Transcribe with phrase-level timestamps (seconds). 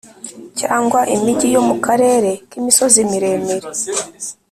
[0.59, 3.67] cyangwa imigi yo mu karere k’imisozi miremire,